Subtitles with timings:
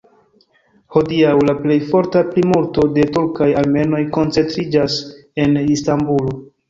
[0.95, 4.97] Hodiaŭ la plej forta plimulto de turkaj armenoj koncentriĝas
[5.45, 6.35] en Istanbulo.